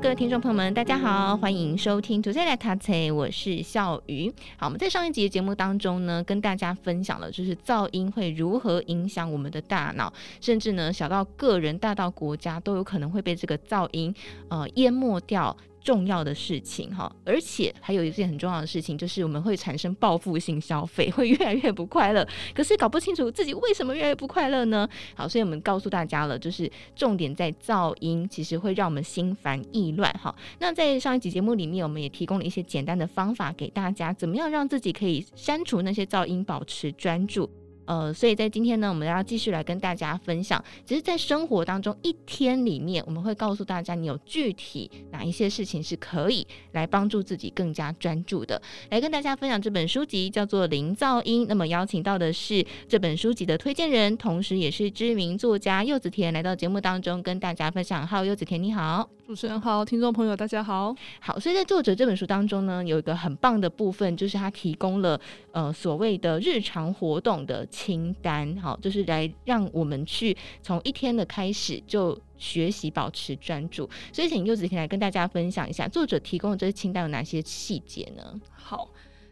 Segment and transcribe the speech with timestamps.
[0.00, 4.32] 各位听众朋友们，大家好，欢迎收听《Today 来塔翠》，我是笑鱼。
[4.56, 14.14] 好，我们在上一集的节目当中呢，跟大家分享了就是噪音会如何影响我们的大脑，甚至呢，小到个人，大到国家，都有可能会被这个噪音
[14.48, 15.56] 呃淹没掉。
[15.88, 22.28] 重要的事情哈，而且还有一件很重要的事情，就是我们会产生报复性消费，会越来越不快乐。
[22.54, 24.86] 可是搞不清楚自己为什么越来越不快乐呢？
[25.14, 30.36] 好，所以我们告诉大家了，就是重点在噪音，其实会让我们心烦意乱哈。
[30.58, 37.48] 那在上一集节目里面，我们也提供了一些简单的方法给大家，怎么样让自己可以删除那些噪音，保持专注。
[37.88, 40.62] 呃，所以在今天呢，我们要继续来跟大家分享。
[40.84, 48.60] 只是，在生活当中，一天里面，我们会告诉大家，你有具体哪一些事情是可以来帮助自己更加专注的。
[48.90, 51.44] 来跟大家分享这本书籍，叫做《零噪音》。
[51.48, 58.06] 那么邀请到的是这本书籍的推荐人，同时也是知名作家柚子田，来到节目当中跟大家分享。
[58.06, 59.08] Hello，柚子田，你好。
[59.26, 60.94] 主持人好，听众朋友大家好。
[61.20, 65.20] 好，所以在作者这本书当中呢，有一个很棒的部分，就是他提供了
[65.52, 73.88] 呃所谓的日常活动的清单，好，就是来让我们去从一天的开始就学习保持专注。
[74.12, 78.40] 所以请柚子可以来跟大家分享一下，作者提供的这些清单有哪些细节呢？
[78.50, 78.88] 好，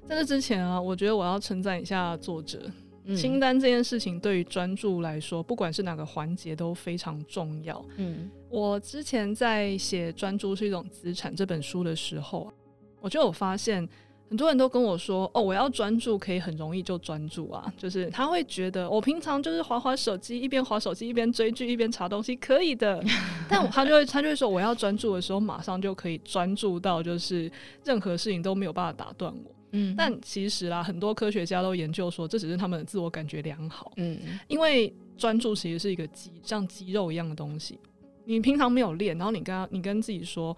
[0.06, 2.70] 在这之前啊，我觉得我要称赞一下作者。
[3.16, 7.84] 清单这件事情对于专注来说，不管是哪个环节都非常重要。
[7.96, 12.52] 嗯，我之前在写《专注是一种资产》这本书的时候，
[13.00, 13.88] 我就有发现
[14.28, 23.02] 很多人都跟我说：“哦，我要专注可以很容易就专注啊。”就是他会觉得我平常就是滑滑手机，一边滑手机一边追剧一边查东西，可以的。
[23.48, 27.50] 但他就会他就会说：“我要专注的时候，马上就可以专注到，就是
[27.84, 33.92] 任何事情都没有办法打断我。”嗯，但其实啦，很多科学家都研究说，这只是他们的自我感觉良好。
[33.96, 34.18] 嗯，
[34.48, 37.78] 因为专注其实是一个肌，像肌肉一样的东西。
[38.24, 40.56] 你平常没有练，然后你跟他，你跟自己说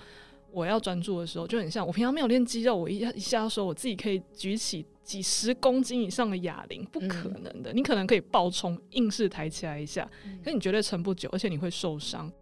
[0.51, 7.73] 我要专注的时候，就很像我平常没有练肌肉，我一下一下说我自己可以举起几十公斤以上的哑铃，不可能的。
[7.73, 10.09] 嗯，你可能可以爆冲，硬是抬起来一下，
[10.45, 12.33] 可你绝对撑不久，而且你会受伤。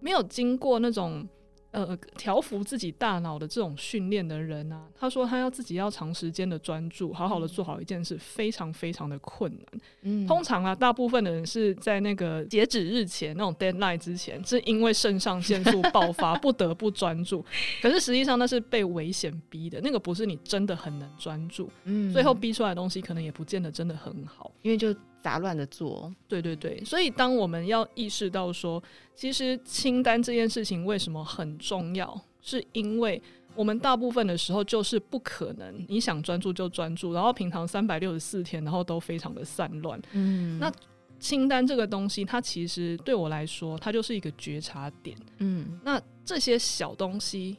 [0.00, 1.28] 没有经过那种。
[1.72, 9.80] 呃，调服自己大脑的这种训练的人啊，他说他要自己要长时间的专注，好好的做好一件事，非常非常的困难。
[10.02, 17.42] 嗯，通常啊，大部分的人是在那个截止日前那种 deadline 之前，是因为肾上腺素爆发不得不专注。
[17.80, 21.70] 可是实际上那是被危险逼的，那个不是你真的很能专注。
[21.84, 24.94] 嗯，最后逼出来的东西可能也不见得真的很好，因为就。
[25.22, 28.82] 杂乱的做，对对对，所以当我们要意识到说，
[29.14, 33.22] 其实清单这件事情为什么很重要，是因为
[33.54, 40.00] 我们大部分的时候就是不可能，你想专注就专注，然后平常三百六十四天，然后都非常的散乱。
[40.10, 40.72] 嗯，那
[41.20, 45.16] 清单这个东西，它其实对我来说，它就是一个觉察点。
[45.38, 47.56] 嗯，那这些小东西，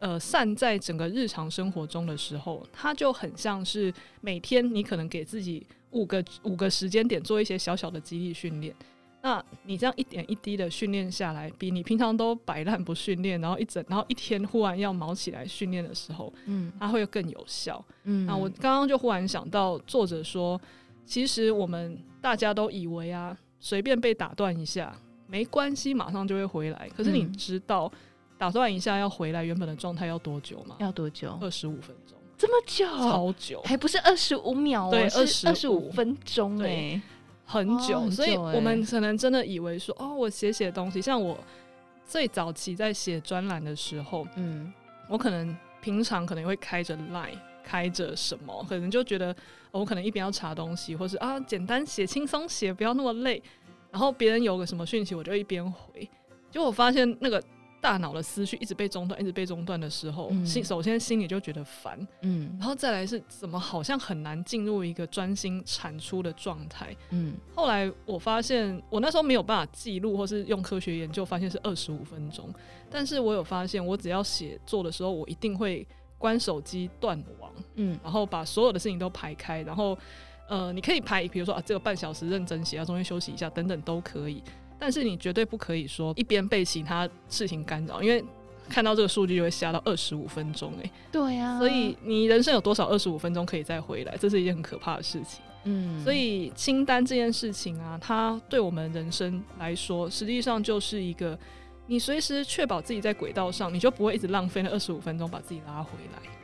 [0.00, 3.90] 呃，散在整个日常生活中的时候，它就很像是
[4.20, 5.66] 每天你可能给自己。
[5.90, 8.74] 五个五个时间点做一些小小的肌力训练，
[9.22, 17.84] 那你这样一点一滴的训练下来，比你平常都摆烂不训练，然后一整然后一天忽然要忙起来训练的时候，嗯，它会更有效。
[18.04, 20.60] 嗯，那我刚刚就忽然想到，作者说，
[21.04, 24.96] 其实我们大家都以为啊，随便被打断一下
[25.26, 26.88] 没关系，马上就会回来。
[26.96, 27.90] 可是你知道
[28.38, 30.76] 打断一下要回来原本的状态要多久吗？
[30.78, 31.36] 要多久？
[31.40, 31.99] 二十五分钟。
[32.40, 35.90] 这么久，超久，还不是二十五秒哦，对，二十五。
[35.90, 36.98] 分钟哎，
[37.44, 41.36] 很久，哦，所以我们可能真的以为说，哦，我写写东西，像我
[42.06, 44.72] 最早期在写专栏的时候，嗯，
[45.06, 49.36] 我可能平常可能会开着 Line，开着什么，可能就觉得
[49.70, 53.42] 我可能一边要查东西，或是啊简单写，轻松写，不要那么累，
[53.90, 56.08] 然后别人有个什么讯息，我就一边回，
[56.50, 57.42] 结果我发现那个。
[57.80, 72.52] 大脑的思绪一直被中断，一直被中断的时候，心、嗯、首先心里就觉得烦，嗯，然后再来是怎么好像很难进入一个专心产出的状态，嗯，后来我发现我那时候没有办法记录，或是用科学研究发现是二十五分钟，
[72.90, 75.86] 但是我有发现，我只要写作的时候，我一定会
[76.18, 79.96] 关手机断网，嗯，然后把所有的事情都排开，然后
[80.48, 84.42] 呃，你可以排，比如说啊，这个半小时认真写，啊中间休息一下，等等都可以。
[84.80, 88.24] 但是你绝对不可以说一边被其他事情干扰，因为
[88.68, 90.90] 看到这个数据就会吓到二十五分钟哎。
[91.12, 94.16] 对呀、啊，所以你人生有多少二十五分钟可以再回来？
[94.16, 95.40] 这是一件很可怕的事情。
[95.64, 101.38] 嗯，所以清单这件事情啊，它对我们人生来说，实际上就是一个
[101.86, 106.39] 你随时确保自己在轨道上，你就不会一直浪费那二十五分钟把自己拉回来。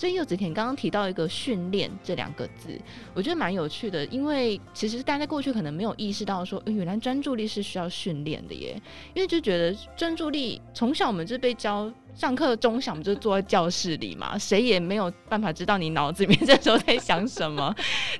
[0.00, 2.80] 所以柚子甜刚刚提到一个训练这两个字，
[3.12, 8.80] 我觉得蛮有趣的，因为其实大家过去可能没有意识到说，原来专注力是需要训练的耶。
[9.12, 17.70] 因为就觉得专注力从小我们就被教，上课钟响我们就坐在教室里嘛，谁也没有办法知道你脑子里面 这时候在想什么，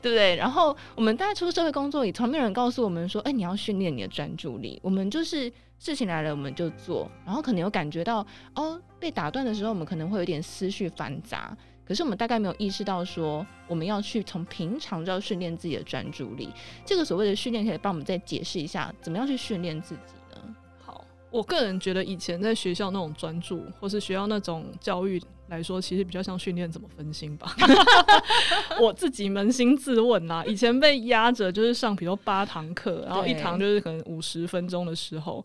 [0.02, 0.36] 对不对？
[0.36, 4.78] 然后我们大家出社会工作也，从没有人告诉我们说，哎，你要训练你的专注力。
[4.82, 11.56] 我们就是事情来了我们就做，然后可能有感觉到哦，被打断的时候，我们可能会有点思绪繁杂。
[11.90, 16.48] 可是我们大概没有意识到，说我们要去从平常就要训练自己的专注力。
[16.86, 20.54] 这个所谓的训练，可以帮我们再解释一下，怎么样去训练自己呢？
[20.80, 27.56] 好，我个人觉得以前在学校那种专注，或是学校那种教育来说，其实比较像训练怎么分心吧。
[28.80, 35.44] 我自己扪心自问啦，以前被压着就是上，比如八堂课，然后一堂就是可能五十分钟的时候。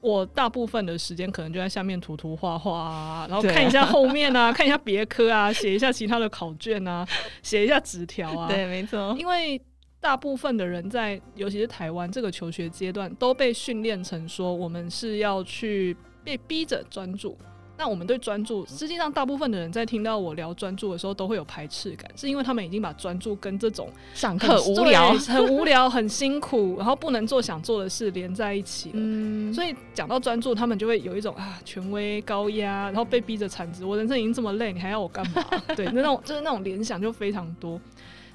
[0.00, 7.06] 我大部分的时间可能就在下面涂涂画画啊，然后看一下后面啊， 看一下别科啊，写一下其他的考卷啊，
[7.42, 8.48] 写一下纸条啊。
[8.48, 9.16] 对，没错。
[9.18, 9.60] 因为
[9.98, 17.36] 大部分的人在，尤其是台湾这个求学阶段，都被训练成说，我们是要去被逼着专注。
[17.78, 28.94] 那我们对专注，实际上大部分的人在听到我聊专注的时候，都会有排斥感，是因为他们已经把专注跟这种上课无聊、很无聊、 很辛苦，然后不能做想做的事连在一起了。
[28.96, 33.84] 嗯，所以讲到专注，他们就会有一种啊权威高压，然后被逼着产值。
[33.84, 35.44] 我人生已经这么累，你还要我干嘛？
[35.76, 37.78] 对，那种就是那种联想就非常多。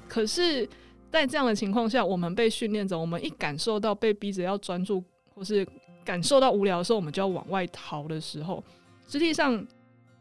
[0.08, 0.68] 可是，
[1.10, 5.02] 在这样的情况下，我们被训练着，我们一感受到被逼着要专注，
[5.34, 5.66] 或是
[6.04, 8.62] 感受到无聊的时候，我们就要往外逃的时候。
[9.12, 9.66] 实际上，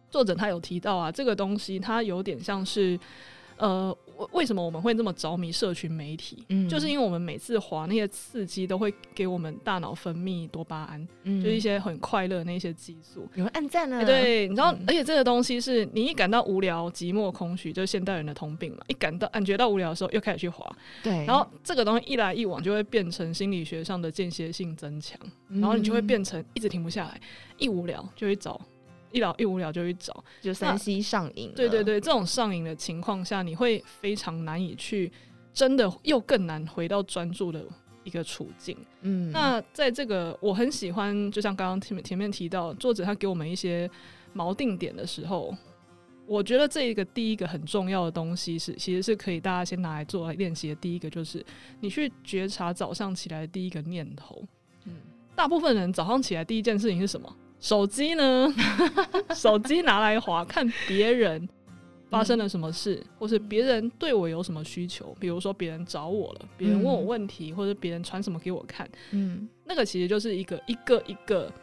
[0.09, 2.99] 作者他有提到啊，这个东西它有点像是，
[3.55, 3.97] 呃，
[4.33, 6.43] 为什么我们会这么着迷社群媒体？
[6.49, 13.25] 嗯，就是因为我们每次滑那些刺激，都会给我们大脑分泌多巴胺，嗯，就是一些很快乐的那些激素。
[13.33, 14.03] 你会按赞呢？
[14.05, 18.79] 对，你知道，嗯，而且这个东西是你一感到无聊、寂寞、空虚，就是现代人的通病嘛。
[18.89, 20.69] 一感到感觉到无聊的时候，又开始去滑。
[21.01, 25.17] 对，然后这个东西一来一往，就会变成心理学上的间歇性增强，
[25.47, 27.21] 然后你就会变成一直停不下来，
[27.57, 28.59] 一无聊就会找。
[29.11, 31.51] 一聊一无聊就去找，就三 C 上瘾。
[31.55, 35.11] 对对对，这种上瘾的情况下，你会非常难以去
[35.53, 37.63] 真的又更难回到专注的
[38.03, 38.77] 一个处境。
[39.01, 43.89] 嗯，那在这个我很喜欢，就像刚刚前面前面提到，作者他给我们一些
[44.35, 45.53] 锚定点的时候，
[46.25, 50.75] 我觉得这一个第一个很重要的东西是，其实是可以大家先拿来做来练习的。
[50.75, 51.45] 第一个就是
[51.81, 54.41] 你去觉察早上起来的第一个念头。
[54.85, 54.95] 嗯，
[55.35, 57.35] 大部分人早上起来第一件事情是什么？
[57.61, 58.53] 手机呢？
[59.33, 61.47] 手机拿来划，看别人
[62.09, 65.15] 发生了什么事，嗯、或是别人对我有什么需求。
[65.19, 68.89] 比如说，别人找我了，别人问我问题，嗯、或者别人传什么给我看。
[69.11, 71.53] 嗯，那个其实就是一个一个一个，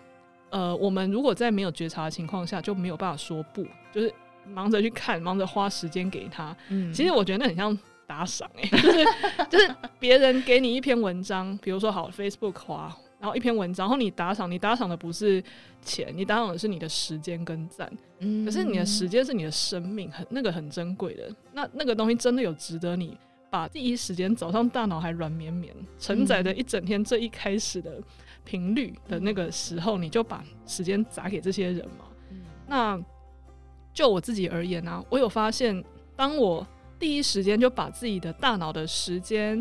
[0.50, 4.14] 呃，我们如果在没有觉察的情况下，就没有办法说不，就是
[4.46, 6.56] 忙着去看，忙着花时间给他。
[6.68, 9.04] 嗯，其实我觉得那很像打赏哎、欸，就是
[9.50, 12.96] 就是别人给你一篇文章，比如说好 Facebook 滑。
[13.20, 15.42] 然后一篇文章，然后你打赏，你打赏的不是
[15.82, 17.90] 钱，你打赏的是你的时间跟赞。
[18.20, 21.28] 嗯，可是你的时间是你的生命，很那个很珍贵的。
[21.52, 23.18] 那那个东西真的有值得你
[23.50, 28.00] 把第一时间早上大脑还软绵绵，承载着一整天这一开始的
[28.44, 32.04] 频率的那个时候，你就把时间砸给这些人吗？
[32.30, 33.00] 嗯，那
[33.92, 35.84] 就我自己而言呢，啊，我有发现，
[36.14, 36.64] 当我
[37.00, 39.60] 第一时间就把自己的大脑的时间、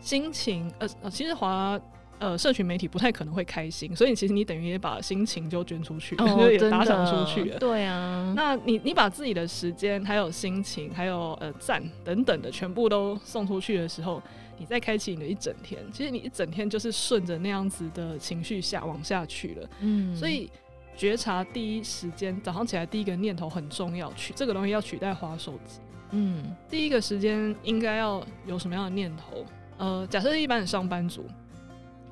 [0.00, 1.78] 心情，呃呃，其实华。
[2.20, 7.58] 呃，社群媒体不太可能会开心，所以其实你等于也把心情就捐出去，哦、 也打赏出去了。
[7.58, 14.22] 对啊，那你你把自己的时间、还有心情、还有呃赞等等的全部都送出去的时候，
[14.56, 19.68] 你再开启你的一整天，其实你一整天就是顺着那样子的情绪下往下去了。
[19.80, 20.48] 嗯，所以
[20.96, 25.80] 觉察第一时间早上起来第一个念头很重要，取这个东西要取代滑手机。
[26.12, 29.44] 嗯，第一个时间应该要有什么样的念头？
[29.76, 31.26] 呃，假设一般的上班族。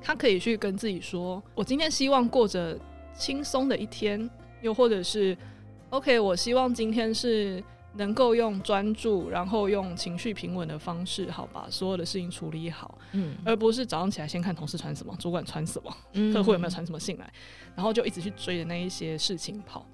[0.05, 2.77] 他可以去跟自己说：“我今天希望过着
[3.15, 4.29] 轻松的一天，
[4.61, 5.35] 又或者是
[5.91, 7.63] ，OK，我希望今天是
[7.95, 15.95] 能够用专注，然后用情绪平稳的方式，好把所有的事情处理好，嗯，而不是早上起来先看同事穿什么，主管穿什么，
[16.33, 17.31] 客户有没有传什么信来，
[17.73, 19.87] 然后就一直去追着那一些事情跑。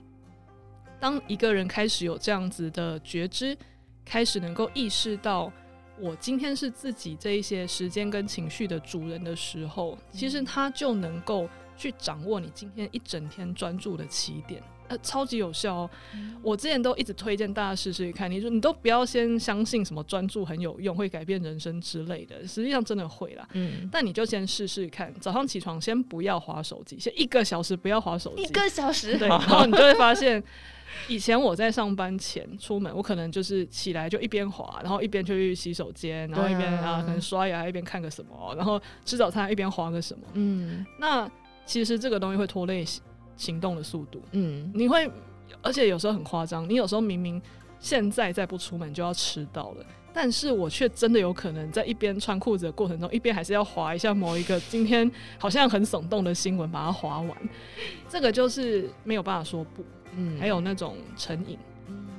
[1.00, 3.56] 当一个人开始有这样子的觉知，
[4.04, 5.54] 开始能够意识到。”
[6.00, 14.62] 我今天是自己这一些时间跟情绪的主人的时候，其实他就能够去掌握你今天一整天专注的起点。
[14.88, 15.89] 呃，超级有效哦！
[16.15, 18.32] 嗯、我之前都一直推荐大家试试看。
[18.32, 23.48] 你说你都不要先相信什么专注很有用，会改变人生之类的，实际上真的会啦。
[23.53, 29.15] 嗯，但你就先试试看，早上起床先不要划手机，先一个小时不要划手机，一个小时。
[29.15, 30.44] 对，然后你就会发现，
[31.08, 40.24] 以前我在上班前出门，我可能就是起来就一边滑，然后一边就去洗手间，然后一边啊，啊可能刷牙一边看个什么，然后吃早餐一边滑个什么。
[40.34, 41.29] 嗯，那
[41.65, 42.86] 其实这个东西会拖累。
[43.39, 45.10] 行动的速度，嗯，你会，
[45.62, 47.41] 而且有时候很夸张，你有时候明明
[47.79, 57.38] 现在再不出门就要迟到了，但是我却真的有可能在一边穿裤子的过程中，一边还是要滑一下某一个今天好像很耸动的新闻，把它滑完，
[58.10, 59.86] 这个就是没有办法说不，
[60.20, 61.58] 嗯，还有那种成瘾。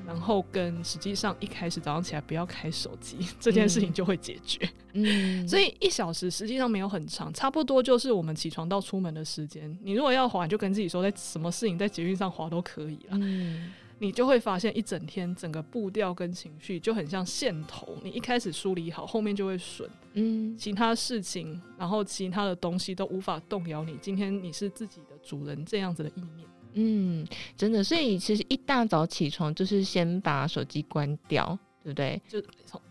[0.07, 9.79] 然后跟实际上一开始早上起来不要开手机 这件事情就会解决，嗯，所以一小时实际上没有很长，差不多就是我们起床到出门的时间。
[9.81, 26.49] 你如果要滑，你就跟自己说，在什么事情在捷运上滑都可以了，嗯，你就会发现一整天整个步调跟情绪就很像线头，你一开始梳理好，后面就会顺，嗯，其他事情，然后其他的东西都无法动摇你今天你是自己的主人这样子的意念。
[26.75, 32.21] 嗯，真的，所以其实一大早起床就是先把手机关掉，对不对？
[32.29, 32.43] 就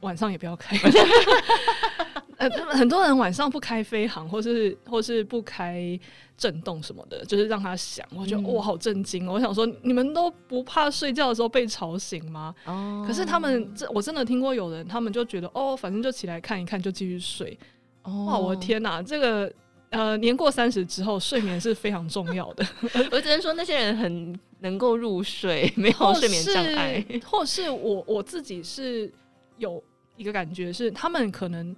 [0.01, 0.77] 晚上也不要开。
[2.37, 5.99] 呃，很多人晚上不开飞行，或是或是不开
[6.37, 8.05] 震动什么的，就是让他响。
[8.15, 9.27] 我觉得哇，好震惊！
[9.27, 12.55] 我想说，你们都不怕睡觉的时候被吵醒吗？
[12.65, 13.03] 哦。
[13.05, 17.59] 可是他们这，我真的听过有人，他们就觉得哦，反正就起来看一看，就继续睡。
[18.03, 18.23] 哦。
[18.25, 19.51] 哇，我的天哪，这个。
[19.91, 22.63] 呃，年过三十之后，睡眠是非常重要的。
[23.11, 27.03] 我只能说，那些人很能够入睡，没有睡眠障碍。
[27.25, 29.11] 或是我我自己是
[29.57, 29.83] 有
[30.15, 31.75] 一个感觉，是他们可能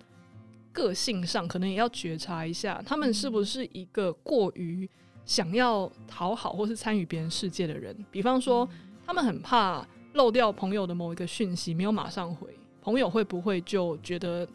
[0.73, 4.89] 个性上可能也要觉察一下，他们是不是一个过于
[5.25, 7.95] 想要讨好或是参与别人世界的人。
[8.11, 8.67] 比方说，
[9.05, 12.49] 他们很怕漏掉朋友的某一个讯息，没有马上回，
[12.81, 14.45] 朋友会不会就觉得？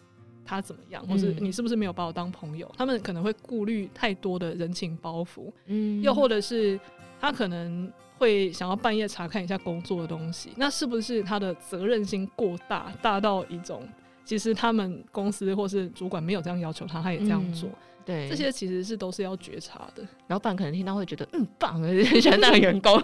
[0.46, 2.66] 他怎么样，或是你是不是没有把我当朋友？
[2.68, 6.78] 嗯、他们可能会顾虑太多的人情包袱，嗯，又或者是
[7.20, 13.86] 他可能会想要半夜查看一下工作的东西，那是不是他的责任心过大，大到一种
[14.24, 17.68] 其实他们公司或是主管没有这样要求他，他也这样做？
[17.68, 17.74] 嗯、
[18.04, 20.06] 对，这些其实是都是要觉察的。
[20.28, 23.02] 老板可能听到会觉得嗯棒，很喜欢那个员工，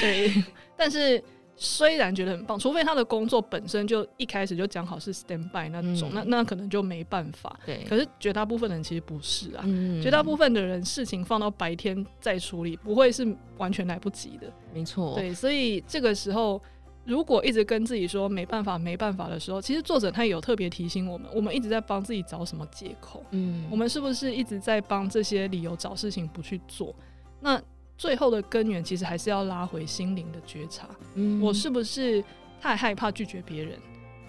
[0.00, 0.32] 对，
[0.76, 1.22] 但是。
[1.62, 7.54] 虽然觉得很棒，除非他的工作本身就一开始就讲好是 stand by 那种，嗯、那那可能就没办法。
[7.66, 14.50] 对，可是绝大部分人其实不是啊，嗯、绝大部分的人事情放到白天再处理，不会是完全来不及的。
[14.72, 16.58] 没错，对，所以这个时候
[17.04, 23.22] 如果一直跟自己说没办法、没办法的时候，其实作者他也有特别提醒我们，我们一直在帮自己找什么借口？
[23.32, 26.94] 嗯，我们是不是一直在帮这些理由找事情不去做？
[27.38, 27.60] 那。
[28.00, 30.88] 最后的根源其实还是要拉回心灵的觉察。
[31.16, 32.24] 嗯，我是不是
[32.58, 33.78] 太害怕拒绝别人？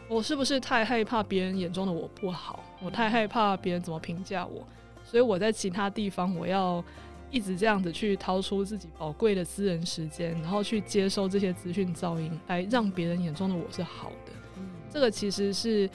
[0.09, 2.61] 我是不是太害怕别人眼中的我不好？
[2.83, 4.67] 我太害怕别人怎么评价我？
[5.05, 6.83] 所以我在其他地方，我要
[7.29, 14.33] 一直这样子去掏出自己宝贵的私人时间，然后去接收这些资讯噪音，来让别人眼中的我是好的。
[14.57, 15.89] 嗯，这个其实是。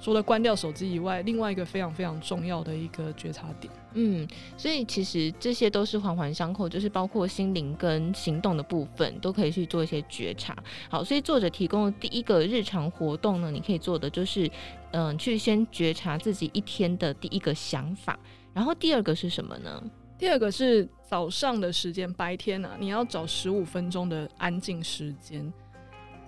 [0.00, 3.72] 除了关掉手机以外，另外一个非常非常重要的一个觉察点。
[3.92, 4.26] 嗯，
[4.56, 10.56] 所以其实这些都是环环相扣，就是包括心灵跟行动的部分都可以去做一些觉察。
[10.88, 14.46] 好，所以作者提供的第一个日常活动呢，你可以做的就是，
[14.92, 18.18] 嗯、呃，去先觉察自己一天的第一个想法。
[18.54, 19.82] 然后第二个是什么呢？
[20.16, 25.52] 第二个是早上的时间，白天啊，你要找十五分钟的安静时间。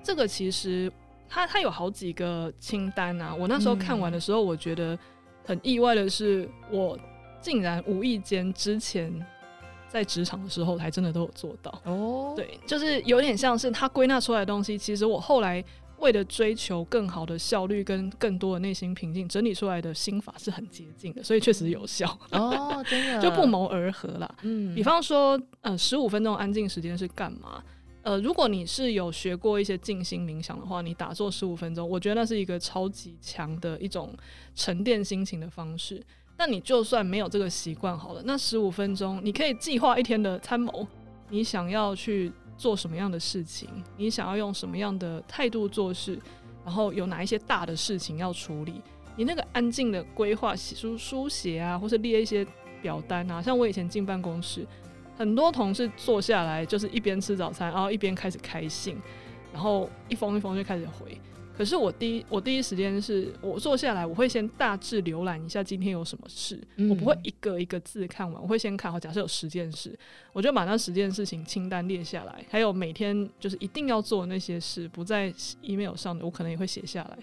[0.02, 0.93] 这个其实。
[1.33, 3.35] 他他有好几个清单啊！
[3.35, 4.99] 我那时候看完的时候，我觉得
[5.43, 6.99] 很意外的是，我
[7.41, 9.11] 竟然无意间之前
[9.89, 11.81] 在职场的时候，还真的都有做到。
[11.85, 15.65] 哦，对，就是有点像是他归纳出来的东西，其实我后来
[16.01, 22.07] 为了追求更好的效率跟更多的内心平静，整理出来的心法是很接近的，所以确实有效。
[22.33, 24.31] 哦，真的 就不谋而合啦。
[24.43, 27.62] 嗯，比方说，呃，十五分钟安静时间是干嘛？
[28.02, 34.12] 呃，如果你是有学过一些静心冥想的话，你打坐十五分钟，我觉得那是一个超级强的一种
[34.54, 36.02] 沉淀心情的方式。
[36.37, 40.85] 那你就算没有这个习惯好了，那十五分钟你可以计划一天的参谋，
[41.28, 46.18] 你想要去做什么样的事情，你想要用什么样的态度做事，
[46.64, 48.80] 然后有哪一些大的事情要处理，
[49.16, 52.44] 你那个安静的规划、书书写啊，或是列一些
[52.80, 54.66] 表单啊，像我以前进办公室。
[55.23, 59.00] 很多同事坐下来就是一边吃早餐，然后一边开始开信，
[59.52, 61.17] 然后一封一封就开始回。
[61.57, 69.97] 可是我第一我第一时间是我坐下来，我会先大致浏览一下今天有什么事，嗯、我不会一个一个字看完，我会先看好，假设有十件事，
[70.33, 77.19] 我就把那十件事情清单列下来，还有每天就是一定要做的那些事，不在 email 上的，我可能也会写下来，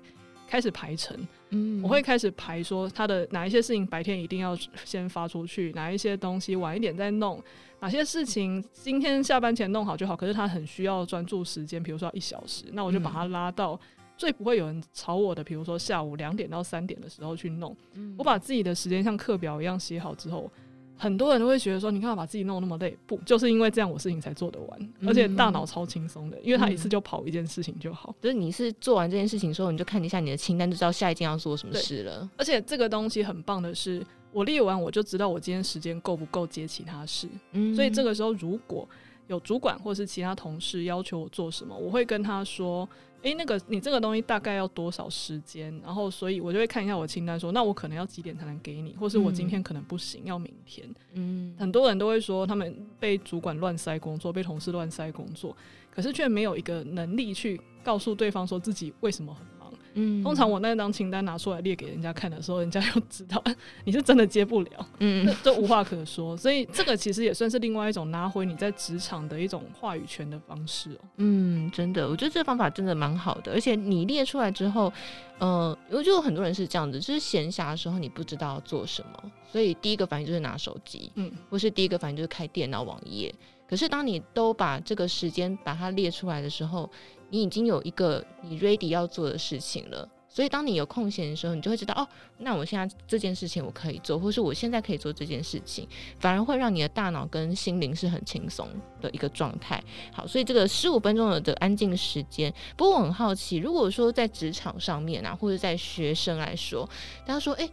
[0.50, 1.16] 开始排程。
[1.50, 7.42] 嗯，我会开始排说他的哪一些事情白天一定要先发出去，哪一些东西晚一点再弄，
[7.80, 13.80] 哪些事情今天下班前弄好就好，可是他很需要专注时间，比如说要一小时，那我就把他拉到。
[14.18, 20.52] 最不会有人吵我的，比如说下午两点到三点的时候去弄，嗯、我把自己的时间像课表一样写好之后，
[21.00, 22.96] 很多人都会觉得说，你干嘛把自己弄那么累？
[23.08, 28.14] 不，就是因为这样我事情才做得完，而且大脑超轻松的，因为他一次就跑一件事情就好。
[28.22, 32.30] 就是你是做完这件事情之后，你就看一下你的清单，就知道下一件要做什么事了。
[32.36, 37.30] 而且这个东西很棒的是，我列完我就知道我今天时间够不够接其他事。
[37.54, 38.86] 嗯，所以这个时候如果
[39.28, 42.88] 有主管或是其他同事要求我做什么，我会跟他说。
[43.22, 45.74] 诶、欸，那个你这个东西大概要多少时间？
[45.84, 50.88] 然后，所以我就会看一下我清单，说那我可能要几点才能给你，或是我今天可能不行，要明天。
[51.14, 55.56] 嗯，很多人都会说他们被主管乱塞工作，被同事乱塞工作，
[55.92, 59.59] 可是却没有一个能力去告诉对方说自己为什么很。
[59.94, 63.44] 嗯，通常我那张清单拿出来列给人家看的时候，人家就知道
[63.86, 66.36] 你是真的接不了，嗯，这无话可说。
[66.38, 71.00] 所以这个其实也算是另外一种拿回你在职场的一种话语权的方式哦。
[71.18, 73.52] 嗯，真的，我觉得这个方法真的蛮好的。
[73.52, 74.92] 而且你列出来之后，
[75.40, 83.34] 呃，我觉得有很多人是这样子，就是闲暇的时候你不知道要做什么，所以第一个反应就是拿手机，嗯，或是第一个反应就是开电脑网页。
[83.68, 86.90] 可是当你都把这个时间把它列出来的时候，
[87.30, 92.08] 你已经有一个你 ready 要做的事情了，所以当你有空闲的时候，你就会知道哦，
[92.38, 95.88] 那我现在这件事情我可以做，或是我现在可以做这件事情，
[96.20, 98.68] 反而会让你的大脑跟心灵是很轻松
[99.02, 99.84] 的一个状态。
[100.14, 106.90] 好，所以这个十五分钟的安静时间，不过我很好奇，如果说在职场上面啊，或者在学生来说，
[107.26, 107.70] 大家说，哎。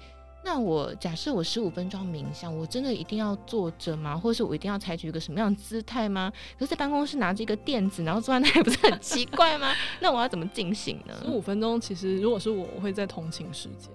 [0.47, 4.17] 那我假设我十五分钟冥想，我真的一定要坐着吗？
[4.17, 6.33] 或者是我一定要采取一个什么样的姿态吗？
[6.57, 9.73] 可是在办公室拿着一个垫子，然后坐在那里， 不是很奇怪吗？
[9.99, 11.13] 那我要怎么进行呢？
[11.21, 13.91] 十五分钟，其实如果是我，我会在通勤时间。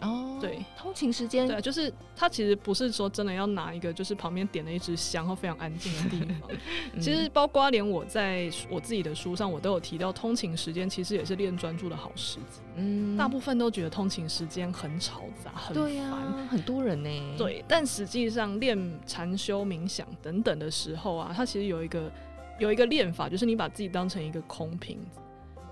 [0.00, 6.50] 哦，对，通勤时间，对，就是它其实不是说真的要拿一个，就是旁边点了一支香，然后非常安静的地方。
[6.94, 12.60] 嗯、其实包括连我在我自己的书上，我都有提到，通勤时间其实也是练专注的好时机。
[12.76, 17.10] 嗯，大部分都觉得通勤时间很吵杂，很烦，很多人呢。
[17.36, 22.10] 对，但实际上练禅修、冥想等等的时候啊，它其实有一个
[22.58, 25.20] 有一个练法，就是你把自己当成一个空瓶子。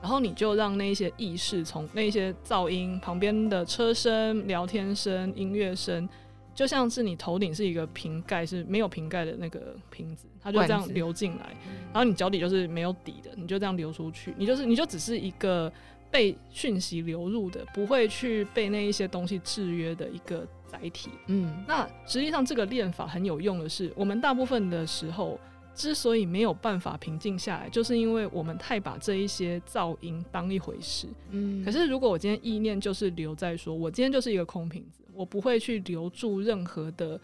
[0.01, 6.09] 然后你就让那些意识从那些噪音旁边的车声、聊天声、音乐声，
[6.55, 11.55] 就像是你头顶是一个瓶盖是没有瓶盖的那个瓶子，它就这样流进来。
[11.93, 14.33] 然后你脚底就是没有底的，你就这样流出去。
[14.37, 15.71] 你就是你就只是一个
[16.11, 21.11] 被讯息流入的，不会去被那一些东西制约的一个载体。
[21.27, 25.39] 嗯，那实际上这个练法很有用的是，我们大部分的时候。
[25.79, 31.07] 之所以没有办法平静下来，就是因为我们太把这一些噪音当一回事。
[31.31, 37.21] 嗯，可是如果我今天意念就是留在说，我今天就是一个空瓶子，我不会去留住任何的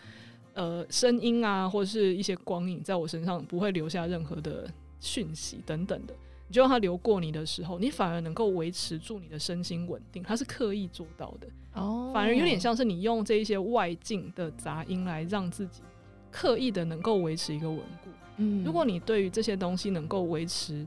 [0.53, 6.15] 呃声音啊，或者是一些光影在我身上，不会留下任何的讯息等等的。
[6.47, 10.23] 你就让它流过你的时候，你反而能够维持住你的身心稳定。
[10.23, 15.83] 它是刻意做到的哦，反而有点像是你用这一些外境的杂音来让自己
[16.31, 18.11] 刻意的能够维持一个稳固。
[18.37, 20.87] 嗯，如果你对于这些东西能够维持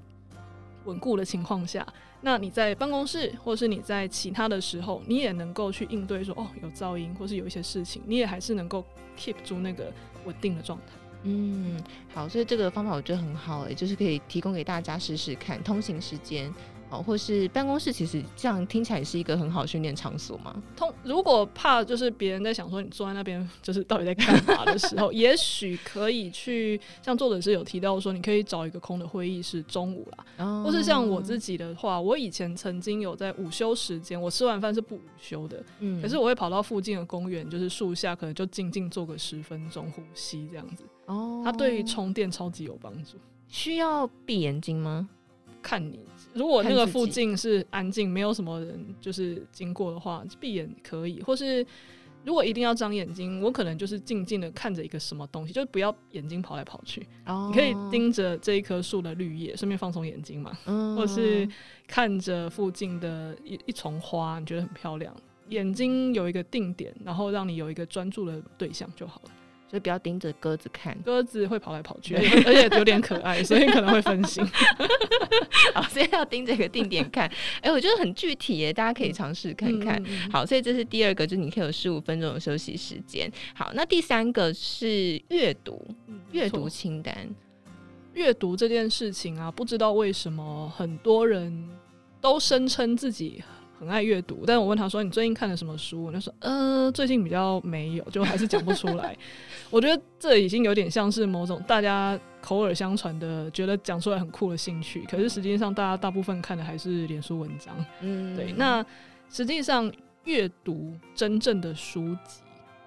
[0.86, 1.86] 稳固的情况下，
[2.22, 8.84] 那你在办公室或是你在其他的时候，你也能够去应对说，哦，有噪音或是有一些事情，你也还是能够
[9.18, 9.92] keep 住那个
[10.26, 10.86] 稳定的状态。
[11.24, 11.82] 嗯，
[12.14, 16.54] 好，所以这个方法我觉得很好，欸，诶，就是可以提供给大家试试看，通行时间。
[16.90, 20.62] 哦，或是办公室，其实这样听起来是一个很好训练场所嘛。
[20.76, 40.86] 通如果怕就是别人在想说你坐在那边就是到底在干嘛的时候， 也许可以去像作者是有提到说，你可以找一个空的会议室，中午啦，哦、或是像我自己的话，我以前曾经有在午休时间，我吃完饭是不午休的，嗯，可是我会跑到附近的公园，就是树下，可能就静静坐个十分钟，呼吸这样子。
[41.08, 43.18] 哦，它对于充电超级有帮助。
[43.50, 45.10] 需要闭眼睛吗？
[45.68, 46.00] 看你。
[46.34, 51.66] 如果那个附近是安静，没有什么人就是经过的话，闭眼可以；或是
[52.24, 57.06] 如果一定要张眼睛，我可能就是静静的看着一个什么东西，就是不要眼睛跑来跑去。
[57.26, 57.48] Oh.
[57.48, 60.58] 你可以盯着这一棵树的绿叶，顺便放松眼睛嘛。
[60.68, 61.00] 嗯，oh.
[61.00, 61.46] 或是
[61.86, 65.14] 看着附近的一一丛花，你觉得很漂亮，
[65.50, 69.32] 眼睛有一个定点，然后让你有一个专注的对象就好了。
[69.70, 74.42] 所以不要盯着鸽子看，鸽子会跑来跑去，而且有点可爱，所以可能会分心。
[75.76, 77.28] 好，所以要盯着一个定点看。
[77.58, 80.02] 哎、欸，我觉得很具体耶，大家可以尝试看看。
[80.06, 83.30] 嗯、好，所以这是第二个，就是你可以有十五分钟的休息时间。
[83.54, 85.86] 好，那第三个是阅读，
[86.32, 87.14] 阅读清单。
[88.14, 91.70] 阅读这件事情啊，不知道为什么很多人
[92.20, 93.44] 都声称自己。
[93.80, 99.16] 很爱阅读，但我问他说：“你最近看了什么书？”我就说：“呃，最近比较没有，就还是讲不出来。”
[99.70, 105.06] 我觉得这已经有点像是某种大家口耳相传的，觉得讲出来很酷的兴趣。
[105.10, 107.76] 可是实际上，大家大部分看的还是脸书文章。
[108.02, 108.52] 嗯，对。
[108.54, 108.84] 那
[109.30, 109.92] 实际上，
[110.24, 112.42] 阅读真正的书籍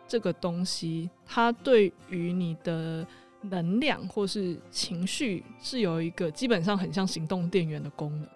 [0.09, 3.07] 这个东西，它对于你的
[3.43, 8.27] 能量或是情绪是有一个基本上很像行动电源的功能。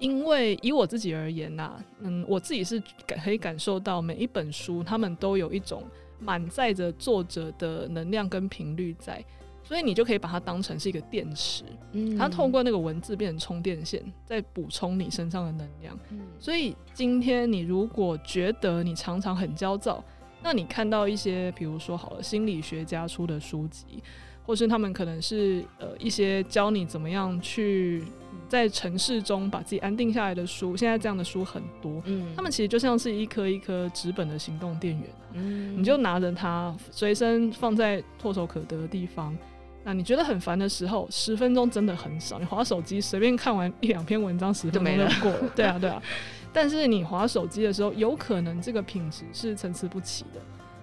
[0.00, 5.84] 因为以我自己而言呐、啊，嗯，我自己是感可以感受到每一本书，他们都有一种
[6.18, 9.22] 满载着作者的能量跟频率在，
[9.62, 15.98] 所以你就可以把它当成是一个电池，嗯，它透过那个文字变成充电线，在补充你身上的能量。
[16.10, 20.02] 嗯，所以今天你如果觉得你常常很焦躁，
[20.42, 24.02] 那你看到一些，比如说好了，心理学家出的书籍，
[24.46, 28.02] 或是他们可能是呃一些教你怎么样去。
[28.48, 32.02] 在城市中把自己安定下来的书，现在这样的书很多。
[32.06, 35.08] 嗯，他们其实就像是一颗一颗纸本的行动电源。
[35.34, 39.36] 嗯，你就拿着它，随身放在唾手可得的地方。
[39.82, 42.38] 那你觉得很烦的时候，十分钟真的很少。
[42.38, 45.50] 你划手机随便看完一两篇文章，十分钟就过了。
[45.56, 46.02] 对啊，对啊。
[46.52, 50.40] 但是你划手机的时候，有可能这个品质是参差不齐的。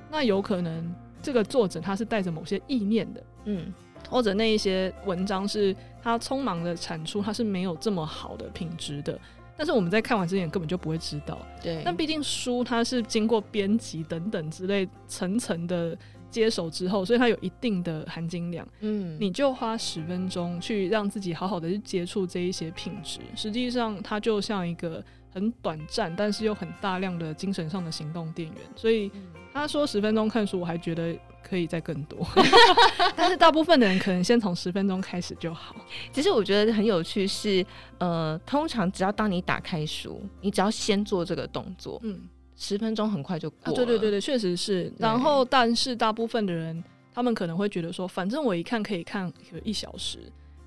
[0.10, 3.24] 那有可能这个作者他是带着某些意念的。
[3.46, 3.74] 嗯。
[4.10, 9.20] 或者那一些文章是它匆忙的产出，它是没有这么好的品质的。
[9.56, 11.40] 但是我们在看完之前根本就不会知道。
[11.64, 11.82] 对。
[11.84, 15.98] 但毕竟书它是经过编辑等等之类层层的
[16.30, 18.68] 接手之后，所以它有一定的含金量。
[18.82, 19.18] 嗯。
[19.20, 28.58] 你就花十分钟去让自己好好的去接触这一些品质，实际上它就像一个很短暂，但是又很大量的精神上的行动电源。
[28.76, 29.12] 所以
[29.52, 31.18] 他说十分钟看书，我还觉得。
[31.48, 32.28] 可以再更多，
[33.16, 35.76] 但是大部分的人可能先从十分钟开始就好。
[36.12, 37.66] 其实我觉得很有趣是，
[38.00, 42.20] 呃，通常只要当你打开书，你只要先做这个动作，嗯，
[42.58, 43.72] 十分钟很快就过了。
[43.72, 44.92] 啊，对对对对，确实是。
[44.98, 46.84] 然后，但是大部分的人，
[47.14, 49.32] 他们可能会觉得说，反正我一看可以看
[49.64, 50.20] 一小时，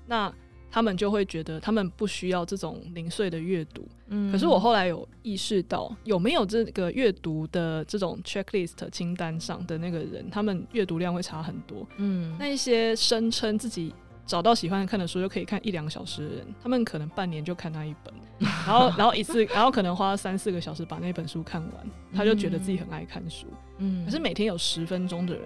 [0.07, 0.33] 那。
[0.71, 13.93] 他们就会觉得他们不需要这种零碎的阅读，嗯，可是我后来有意识到，有没有这个阅读的这种 checklist 清单上的那个人，他们阅读量会差很多，嗯，那一些声称自己
[14.25, 23.45] 找到喜欢看的书就可以看一两个小时的人，他们可能半年就看那一本， 然后然后一次，然后可能花三四个小时把那本书看完，他就觉得自己很爱看书，
[23.79, 25.43] 嗯，可是每天有十分钟的人，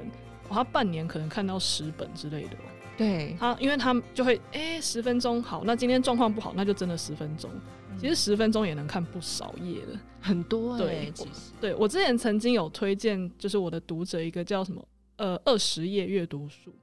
[0.47, 2.57] 他半年可能看到十本之类的。
[2.97, 7.49] 对他，因为他就会哎，十分钟好，那今天状况不好，那就真的十分钟。
[7.91, 11.12] 嗯、其实十分钟也能看不少页的，很多对。
[11.13, 14.86] 其实对我之前曾经有推荐，就是我的读者一个叫什么
[15.17, 16.73] 呃二十页阅读术。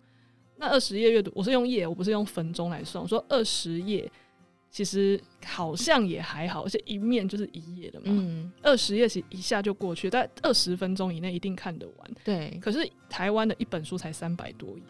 [0.56, 3.02] 那二十页阅读，我是用页，我不是用分钟来算。
[3.02, 4.08] 我说二十页
[4.70, 8.06] 其实好像也还好，而且一面就是一页的嘛。
[8.08, 12.10] 嗯，二十页其实一下就过去，但二十分钟以内一定看得完。
[12.22, 14.82] 对，可是台湾的一本书才三百多页。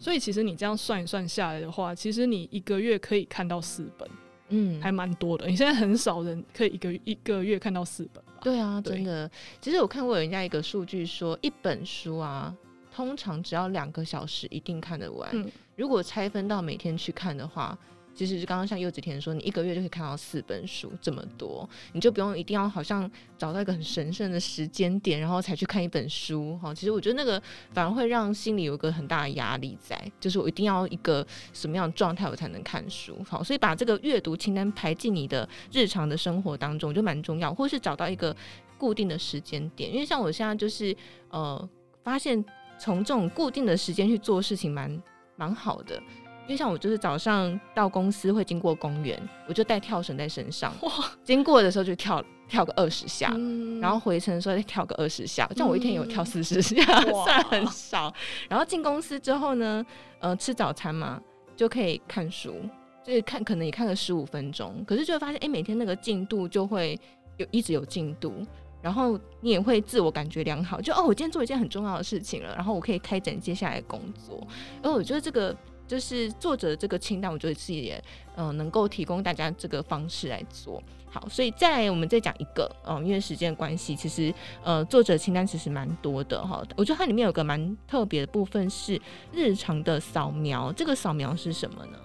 [0.00, 4.08] 所以其实你这样算一算下来的话，其实你一个月可以看到四本，
[4.48, 5.46] 嗯，还蛮多的。
[5.46, 8.40] 你现在很少人可以一个一个月看到四本吧？
[8.42, 9.30] 对啊，对真的。
[9.60, 12.52] 其实我看过人家一个数据说，一本书啊，
[12.92, 15.28] 通常只要两个小时一定看得完。
[15.34, 17.78] 嗯，如果拆分到每天去看的话。
[18.14, 26.74] 其实刚刚像柚子甜说，你一个月就可以看到四本书这么多，你就不用一定要好像找到一个很神圣的时间点，然后才去看一本书哈。
[26.74, 27.42] 其实我觉得那个
[27.72, 33.16] 反而会让心里有一个很大的压力在，就是我一定要一个什么样的状态我才能看书。
[33.26, 38.36] 好，所以把这个阅读清单排进你的日常的生活当中就蛮重要，或是找到一个
[38.76, 40.94] 固定的时间点，因为像我现在就是
[41.30, 41.68] 呃
[42.02, 42.44] 发现
[42.78, 45.02] 从这种固定的时间去做事情蛮
[45.36, 46.02] 蛮好的。
[46.50, 50.90] 因为像我就是早上到公司会经过公园，我就带跳绳在身上，哇，
[51.22, 58.12] 经过的时候就跳跳个二十下，嗯、然后回程的时候再跳个二十下，像我一天有跳四十下，嗯、 算很少。
[58.48, 59.86] 然后进公司之后呢，
[60.18, 61.22] 呃，吃早餐嘛，
[61.54, 62.56] 就可以看书，
[63.04, 66.98] 就是看可能也看个十五分钟，可是就会发现，哎、欸，每天那个进度就会
[67.36, 68.44] 有一直有进度，
[68.82, 74.44] 然后你也会自我感觉良好，就哦，我今天做一件很重要的事情了，然后我可以开展接下来的工作。
[74.82, 75.56] 而我觉得这个。
[75.90, 78.00] 就是作者的这个清单，我觉得自己也
[78.36, 80.80] 嗯、呃、能够提供大家这个方式来做。
[81.10, 86.62] 好，所以再来我们再讲一个，嗯，因为时间关系，其实呃作者清单其实蛮多的哈。
[86.76, 89.00] 我觉得它里面有个蛮特别的部分是
[89.32, 91.98] 日常的扫描，这个扫描是什么呢？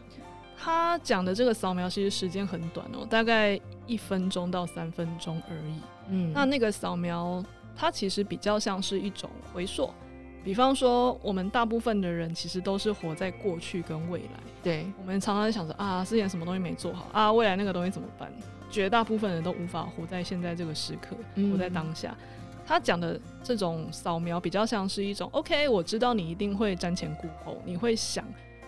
[0.58, 5.76] 他讲的这个扫描其实时间很短哦，大概一分钟到三分钟而已。
[6.10, 7.44] 嗯，那那个扫描
[7.76, 9.92] 它其实比较像是一种回溯。
[10.46, 14.40] 比方说，我们大部分的人其实都是活在过去跟未来。
[14.62, 18.32] 对，我们常常想着啊，之前什么东西没做好啊，未来那个东西怎么办？
[18.70, 21.16] 绝大部分人都无法活在现在这个时刻，
[21.52, 22.16] 活在当下。
[22.20, 28.24] 嗯、他讲的这种扫描比较像是一种，OK，我知道你一定会瞻前顾后，你会想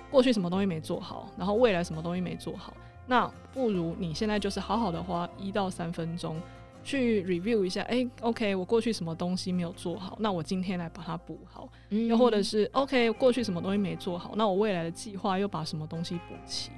[0.09, 2.73] 过去什么东西没做好，然后未来什么东西没做好。
[3.05, 6.41] 那不如你现在就是好好的花一到三分钟。
[6.87, 11.67] 去 review 一下，哎、欸，OK，我过去什么东西没有做好，那我今天来把它补好。
[11.89, 16.71] 嗯、又或者是 OK，过去什么东西没做好，那我未来的计划又把什么东西补齐。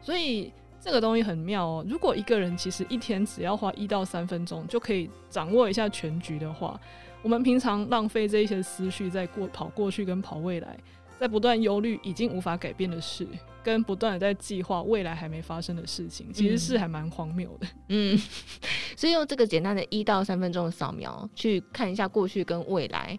[0.00, 1.86] 所以这个东西很妙哦。
[1.88, 6.80] 如果一个人其实一天只要花一到三分钟就可以掌握一下全局的话，
[7.22, 10.76] 我们平常浪费这一些思绪在过跑过去跟跑未来，
[11.20, 13.24] 在不断忧虑已经无法改变的事。
[13.64, 17.66] 跟不断的在计划未来还没发生的事情，其实是还蛮荒谬的。
[17.90, 18.20] 嗯，
[19.02, 23.18] 所以用这个简单的一到三分钟的扫描，去看一下过去跟未来，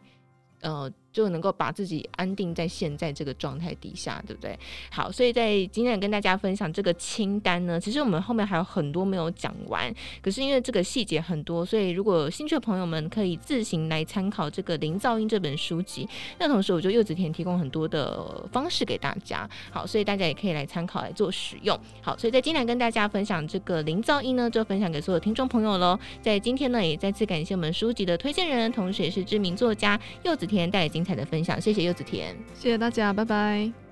[0.62, 0.90] 呃。
[1.14, 4.58] 就能够把自己安定在现在这个状态底下，对不对？
[4.92, 9.94] 好，所以在今天跟大家分享这个清单呢，其实我们后面还有很多没有讲完。
[10.22, 16.10] 可是因为这个细节很多，所以如果有兴趣的朋友们可以自行来参考这个《零噪音》这本书籍。
[16.40, 19.48] 那同时，我觉得柚子田提供很多的方式给大家。
[19.70, 21.80] 好，所以大家也可以来参考来做使用。
[22.02, 26.00] 好，所以在今天跟大家分享这个《零噪音》呢，就分享给所有听众朋友喽。
[26.22, 33.83] 在今天呢，也再次感谢我们书籍的推荐人，同时也是知名作家柚子田带来精彩的分享，谢谢柚子甜，谢谢大家，拜拜。